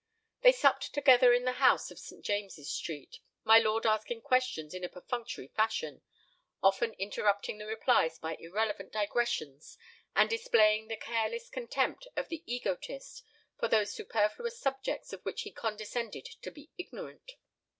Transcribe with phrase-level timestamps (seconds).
[0.41, 2.25] They supped together in the house of St.
[2.25, 6.01] James's Street, my lord asking questions in a perfunctory fashion,
[6.63, 9.77] often interrupting the replies by irrelevant digressions
[10.15, 13.23] and displaying the careless contempt of the egotist
[13.59, 17.33] for those superfluous subjects of which he condescended to be ignorant.